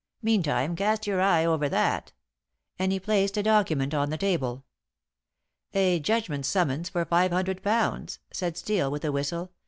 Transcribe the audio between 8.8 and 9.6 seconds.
with a whistle.